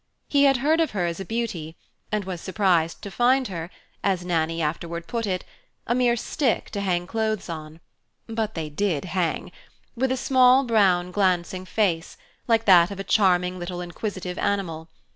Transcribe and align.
He 0.27 0.45
had 0.45 0.57
heard 0.57 0.81
of 0.81 0.93
her 0.97 1.05
as 1.05 1.19
a 1.19 1.25
beauty, 1.25 1.77
and 2.11 2.25
was 2.25 2.41
surprised 2.41 3.03
to 3.03 3.11
find 3.11 3.49
her, 3.49 3.69
as 4.03 4.25
Nannie 4.25 4.59
afterward 4.59 5.05
put 5.05 5.27
it, 5.27 5.45
a 5.85 5.93
mere 5.93 6.15
stick 6.15 6.71
to 6.71 6.81
hang 6.81 7.05
clothes 7.05 7.47
on 7.49 7.79
(but 8.25 8.55
they 8.55 8.67
did 8.67 9.05
hang!), 9.05 9.51
with 9.95 10.11
a 10.11 10.17
small 10.17 10.63
brown 10.63 11.11
glancing 11.11 11.65
face, 11.65 12.17
like 12.47 12.65
that 12.65 12.89
of 12.89 12.99
a 12.99 13.03
charming 13.03 13.59
little 13.59 13.79
inquisitive 13.79 14.39
animal. 14.39 14.89